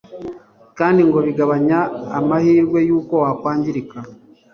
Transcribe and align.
kandi 0.77 0.99
ngo 1.07 1.17
bigabanya 1.27 1.79
amahirwe 2.19 2.79
y'uko 2.87 3.13
wakwangirika 3.23 3.97